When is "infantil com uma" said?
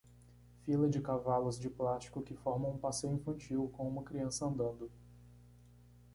3.13-4.01